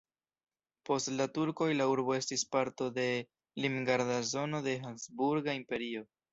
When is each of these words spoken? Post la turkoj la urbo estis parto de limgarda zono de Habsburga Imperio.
Post 0.89 1.11
la 1.19 1.27
turkoj 1.35 1.67
la 1.81 1.87
urbo 1.91 2.17
estis 2.21 2.45
parto 2.57 2.89
de 2.97 3.05
limgarda 3.67 4.19
zono 4.33 4.67
de 4.71 4.77
Habsburga 4.89 5.59
Imperio. 5.63 6.07